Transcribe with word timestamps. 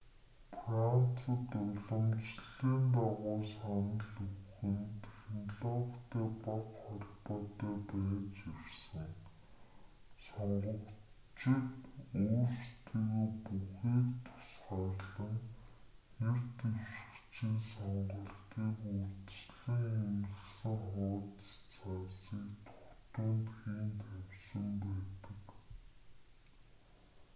францад 0.59 1.51
уламжлалын 1.65 2.83
дагуу 2.93 3.41
санал 3.55 3.89
өгөх 4.23 4.59
нь 4.71 4.83
технологитой 5.03 6.27
бага 6.43 6.71
холбоотой 6.83 7.77
байж 7.91 8.35
ирсэн 8.59 9.09
сонгогчид 10.27 11.73
өөрсдийгөө 12.23 13.27
бүхээгт 13.45 14.15
тусгаарлан 14.25 15.35
нэр 16.21 16.39
дэвшигчийн 16.57 17.57
сонголтыг 17.73 18.77
урьдчилан 18.95 20.15
хэвлэсэн 20.27 20.77
хуудас 20.91 21.49
цаасыг 21.75 22.45
дугтуйнд 22.73 23.47
хийн 23.57 23.89
тавьсан 24.01 24.67
байдаг 24.83 25.41